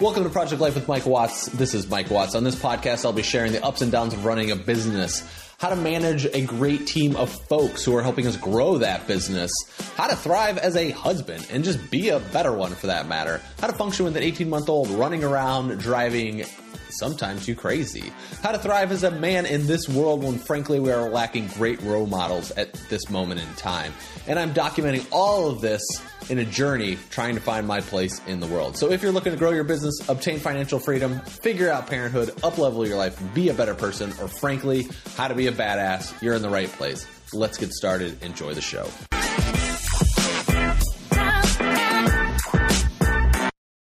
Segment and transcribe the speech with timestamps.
[0.00, 1.44] Welcome to Project Life with Mike Watts.
[1.48, 2.34] This is Mike Watts.
[2.34, 5.22] On this podcast, I'll be sharing the ups and downs of running a business,
[5.58, 9.52] how to manage a great team of folks who are helping us grow that business,
[9.96, 13.42] how to thrive as a husband and just be a better one for that matter,
[13.60, 16.46] how to function with an 18 month old running around driving
[16.88, 18.10] sometimes you crazy,
[18.42, 21.80] how to thrive as a man in this world when frankly we are lacking great
[21.82, 23.92] role models at this moment in time.
[24.26, 25.82] And I'm documenting all of this
[26.30, 28.76] in a journey trying to find my place in the world.
[28.76, 32.86] So if you're looking to grow your business, obtain financial freedom, figure out parenthood, uplevel
[32.86, 34.86] your life, be a better person, or frankly,
[35.16, 37.04] how to be a badass, you're in the right place.
[37.32, 38.22] Let's get started.
[38.22, 38.88] Enjoy the show.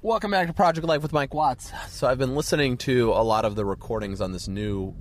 [0.00, 1.72] Welcome back to Project Life with Mike Watts.
[1.88, 4.94] So I've been listening to a lot of the recordings on this new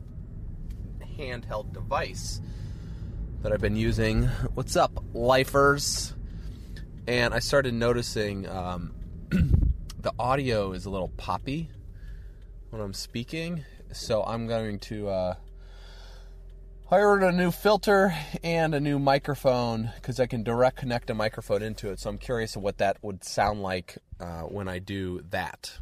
[1.17, 2.41] handheld device
[3.43, 4.23] that I've been using.
[4.55, 6.13] What's up, lifers?
[7.07, 8.93] And I started noticing um,
[9.29, 11.69] the audio is a little poppy
[12.69, 13.65] when I'm speaking.
[13.91, 15.09] So I'm going to.
[15.09, 15.35] Uh,
[16.91, 21.89] a new filter and a new microphone because I can direct connect a microphone into
[21.89, 21.99] it.
[21.99, 25.79] So I'm curious of what that would sound like uh, when I do that.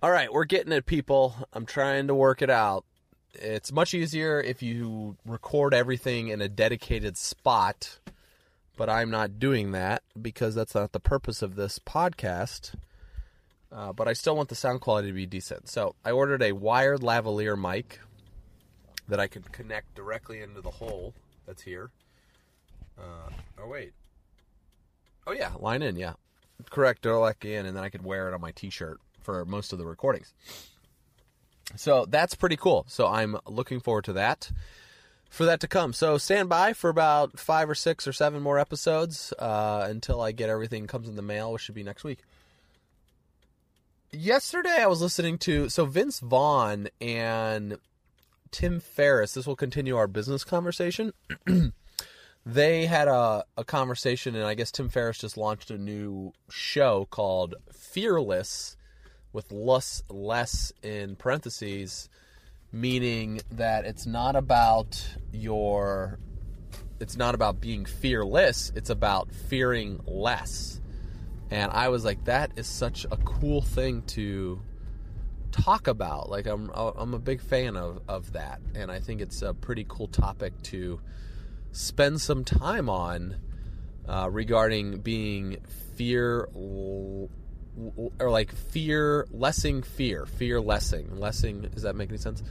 [0.00, 1.34] All right, we're getting it, people.
[1.52, 2.84] I'm trying to work it out.
[3.32, 7.98] It's much easier if you record everything in a dedicated spot
[8.76, 12.74] but I'm not doing that because that's not the purpose of this podcast.
[13.72, 15.68] Uh, but I still want the sound quality to be decent.
[15.68, 17.98] So I ordered a wired lavalier mic
[19.08, 21.12] that I could connect directly into the hole
[21.46, 21.90] that's here.
[22.96, 23.30] Uh,
[23.60, 23.92] oh, wait.
[25.26, 26.14] Oh, yeah, line in, yeah.
[26.70, 29.72] Correct, directly in, and then I could wear it on my t shirt for most
[29.72, 30.32] of the recordings.
[31.76, 32.84] So that's pretty cool.
[32.88, 34.50] So I'm looking forward to that
[35.34, 35.92] for that to come.
[35.92, 40.32] So stand by for about five or six or seven more episodes uh, until I
[40.32, 42.20] get everything comes in the mail, which should be next week.
[44.12, 47.78] Yesterday, I was listening to so Vince Vaughn and
[48.52, 49.32] Tim Ferriss.
[49.32, 51.12] This will continue our business conversation.
[52.46, 57.08] they had a, a conversation, and I guess Tim Ferriss just launched a new show
[57.10, 58.76] called Fearless
[59.32, 62.08] with less less in parentheses
[62.74, 66.18] meaning that it's not about your
[66.98, 70.80] it's not about being fearless it's about fearing less.
[71.52, 74.60] And i was like that is such a cool thing to
[75.52, 76.28] talk about.
[76.28, 78.60] Like i'm i'm a big fan of of that.
[78.74, 81.00] And i think it's a pretty cool topic to
[81.70, 83.36] spend some time on
[84.08, 85.58] uh, regarding being
[85.94, 86.48] fear
[88.18, 92.42] or like fear lessing fear fear lessing lessing does that make any sense?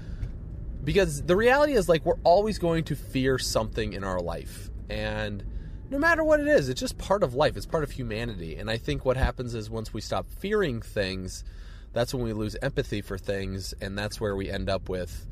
[0.83, 4.69] Because the reality is like we're always going to fear something in our life.
[4.89, 5.43] And
[5.89, 7.55] no matter what it is it's just part of life.
[7.55, 8.57] It's part of humanity.
[8.57, 11.43] And i think what happens is once we stop fearing things
[11.93, 13.73] that's when we lose empathy for things.
[13.79, 15.27] And that's where we end up with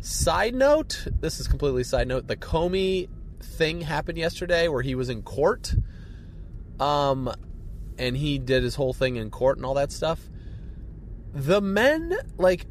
[0.00, 3.08] side note this is completely side note the comey
[3.40, 5.74] thing happened yesterday where he was in court.
[6.80, 7.32] Um
[7.98, 10.20] and he did his whole thing in court and all that stuff
[11.34, 12.66] the men like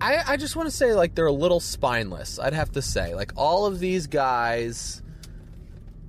[0.00, 2.38] I, I just want to say like they're a little spineless.
[2.38, 5.02] I'd have to say like all of these guys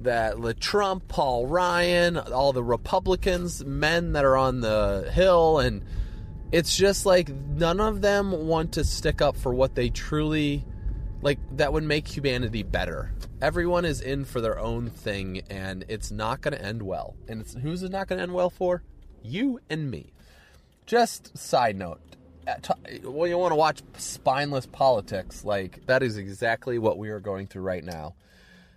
[0.02, 5.84] that the Trump, Paul Ryan, all the Republicans, men that are on the hill, and
[6.52, 10.66] it's just like none of them want to stick up for what they truly
[11.28, 13.12] like that would make humanity better.
[13.42, 17.16] Everyone is in for their own thing, and it's not going to end well.
[17.28, 18.82] And who's it not going to end well for?
[19.22, 20.14] You and me.
[20.86, 22.00] Just side note
[23.04, 27.48] well, you want to watch spineless politics, like that is exactly what we are going
[27.48, 28.16] through right now.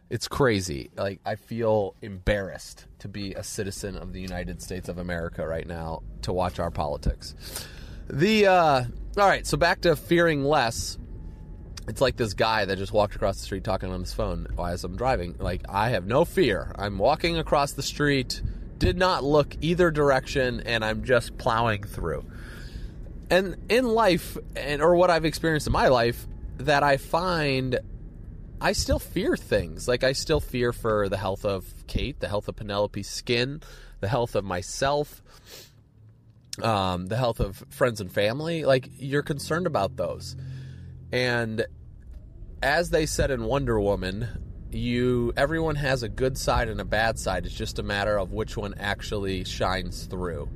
[0.09, 0.91] It's crazy.
[0.97, 5.67] Like I feel embarrassed to be a citizen of the United States of America right
[5.67, 7.35] now to watch our politics.
[8.09, 8.85] The uh
[9.17, 10.99] all right, so back to fearing less.
[11.91, 14.85] It's like this guy that just walked across the street talking on his phone as
[14.85, 15.37] I'm driving.
[15.39, 16.73] Like I have no fear.
[16.77, 18.41] I'm walking across the street,
[18.79, 22.25] did not look either direction and I'm just plowing through
[23.31, 26.27] and in life and or what I've experienced in my life
[26.59, 27.79] that I find
[28.61, 29.89] I still fear things.
[29.89, 33.63] Like I still fear for the health of Kate, the health of Penelope's skin,
[34.01, 35.23] the health of myself,
[36.63, 38.65] um, the health of friends and family.
[38.65, 40.37] Like you're concerned about those.
[41.13, 41.65] And
[42.63, 44.29] as they said in Wonder Woman,
[44.71, 47.47] you everyone has a good side and a bad side.
[47.47, 50.49] It's just a matter of which one actually shines through.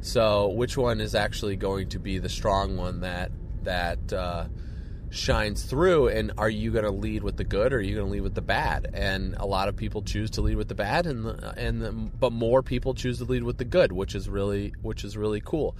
[0.00, 3.32] So, which one is actually going to be the strong one that
[3.64, 4.46] that uh,
[5.10, 8.06] shines through and are you going to lead with the good or are you going
[8.06, 10.74] to lead with the bad and a lot of people choose to lead with the
[10.74, 14.28] bad and and the, but more people choose to lead with the good which is
[14.28, 15.74] really which is really cool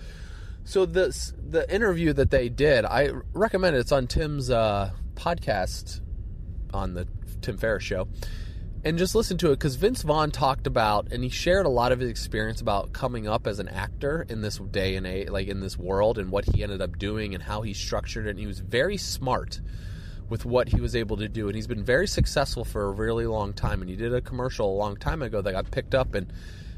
[0.64, 6.00] so this the interview that they did i recommend it it's on tim's uh, podcast
[6.72, 7.06] on the
[7.40, 8.06] tim ferriss show
[8.84, 11.90] and just listen to it because Vince Vaughn talked about and he shared a lot
[11.90, 15.48] of his experience about coming up as an actor in this day and age, like
[15.48, 18.30] in this world, and what he ended up doing and how he structured it.
[18.30, 19.60] And he was very smart
[20.28, 23.26] with what he was able to do, and he's been very successful for a really
[23.26, 23.80] long time.
[23.80, 26.32] And he did a commercial a long time ago that got picked up, and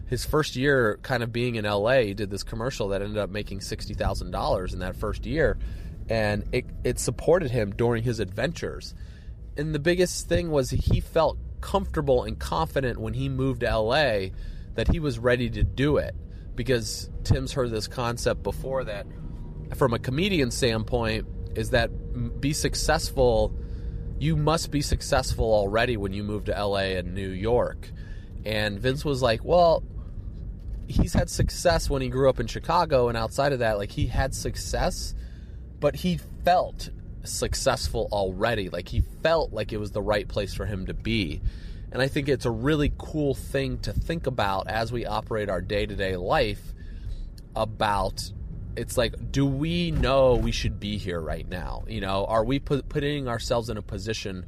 [0.06, 3.30] his first year, kind of being in LA, he did this commercial that ended up
[3.30, 5.58] making sixty thousand dollars in that first year,
[6.10, 8.94] and it it supported him during his adventures.
[9.56, 14.30] And the biggest thing was he felt comfortable and confident when he moved to LA
[14.74, 16.14] that he was ready to do it
[16.54, 19.06] because Tim's heard this concept before that
[19.76, 21.90] from a comedian standpoint is that
[22.40, 23.54] be successful
[24.18, 27.90] you must be successful already when you move to LA and New York.
[28.44, 29.82] And Vince was like, "Well,
[30.88, 34.06] he's had success when he grew up in Chicago and outside of that like he
[34.06, 35.14] had success,
[35.80, 36.90] but he felt
[37.24, 38.68] successful already.
[38.68, 41.40] Like he felt like it was the right place for him to be.
[41.92, 45.60] And I think it's a really cool thing to think about as we operate our
[45.60, 46.72] day to day life
[47.56, 48.30] about
[48.76, 51.84] it's like, do we know we should be here right now?
[51.88, 54.46] You know, are we put, putting ourselves in a position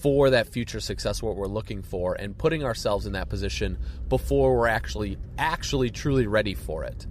[0.00, 3.78] for that future success, what we're looking for, and putting ourselves in that position
[4.08, 7.06] before we're actually, actually, truly ready for it?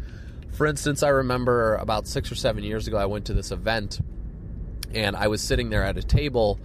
[0.51, 3.99] For instance, I remember about six or seven years ago, I went to this event
[4.93, 6.59] and I was sitting there at a table,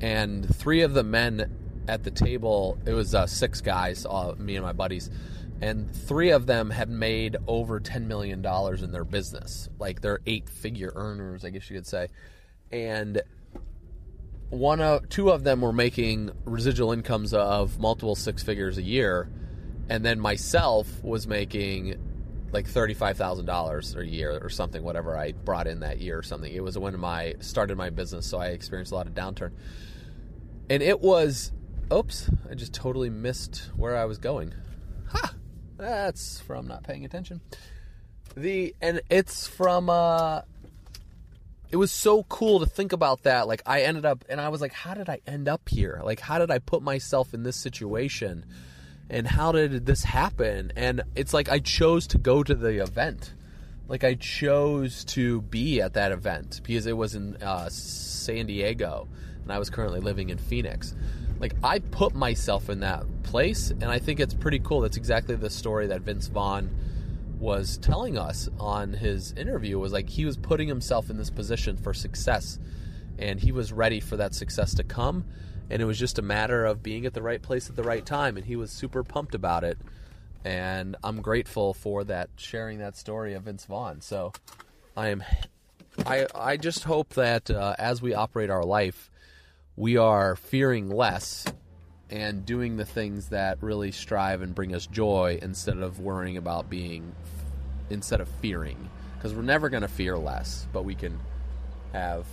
[0.00, 4.54] and three of the men at the table, it was uh, six guys, uh, me
[4.54, 5.10] and my buddies,
[5.60, 9.68] and three of them had made over $10 million in their business.
[9.80, 12.08] Like they're eight figure earners, I guess you could say.
[12.70, 13.22] And
[14.50, 19.28] one of two of them were making residual incomes of multiple six figures a year
[19.88, 21.96] and then myself was making
[22.52, 26.22] like thirty-five thousand dollars a year or something, whatever I brought in that year or
[26.22, 26.52] something.
[26.52, 29.52] It was when my started my business, so I experienced a lot of downturn,
[30.70, 31.52] and it was,
[31.92, 34.54] oops, I just totally missed where I was going.
[35.08, 35.34] Ha!
[35.76, 37.40] That's from not paying attention.
[38.36, 40.42] The and it's from uh
[41.70, 43.48] it was so cool to think about that.
[43.48, 46.00] Like I ended up and I was like, how did I end up here?
[46.04, 48.44] Like how did I put myself in this situation?
[49.08, 50.72] And how did this happen?
[50.76, 53.34] And it's like I chose to go to the event.
[53.88, 59.08] Like I chose to be at that event because it was in uh, San Diego,
[59.42, 60.94] and I was currently living in Phoenix.
[61.38, 64.80] Like I put myself in that place, and I think it's pretty cool.
[64.80, 66.70] That's exactly the story that Vince Vaughn
[67.38, 69.78] was telling us on his interview.
[69.78, 72.58] Was like he was putting himself in this position for success,
[73.20, 75.24] and he was ready for that success to come
[75.70, 78.06] and it was just a matter of being at the right place at the right
[78.06, 79.78] time and he was super pumped about it
[80.44, 84.00] and i'm grateful for that sharing that story of vince vaughn.
[84.00, 84.32] So
[84.96, 85.22] i am
[86.04, 89.10] i i just hope that uh, as we operate our life
[89.76, 91.44] we are fearing less
[92.10, 96.70] and doing the things that really strive and bring us joy instead of worrying about
[96.70, 97.14] being
[97.90, 98.90] instead of fearing.
[99.16, 101.18] Because we're never going to fear less but we can
[101.92, 102.26] have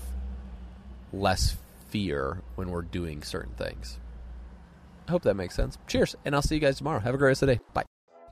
[1.12, 1.58] less
[1.94, 4.00] fear when we're doing certain things.
[5.08, 5.78] I hope that makes sense.
[5.86, 7.00] Cheers, and I'll see you guys tomorrow.
[7.00, 7.62] Have a great rest of the day.
[7.72, 7.84] Bye.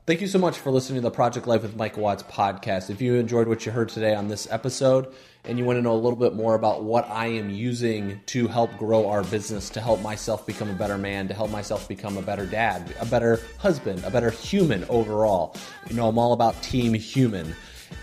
[0.04, 2.90] Thank you so much for listening to the Project Life with Mike Watts podcast.
[2.90, 5.14] If you enjoyed what you heard today on this episode
[5.44, 8.48] and you want to know a little bit more about what I am using to
[8.48, 12.16] help grow our business, to help myself become a better man, to help myself become
[12.16, 15.54] a better dad, a better husband, a better human overall,
[15.88, 17.54] you know, I'm all about team human.